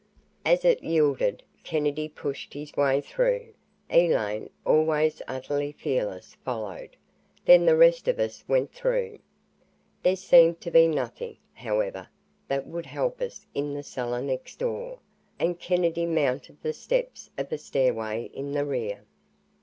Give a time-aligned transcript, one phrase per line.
[0.43, 3.53] As it yielded, Kennedy pushed his way through.
[3.87, 6.97] Elaine, always utterly fearless, followed.
[7.45, 9.19] Then the rest of us went through.
[10.01, 12.07] There seemed to be nothing, however,
[12.47, 14.97] that would help us in the cellar next door,
[15.37, 19.03] and Kennedy mounted the steps of a stairway in the rear.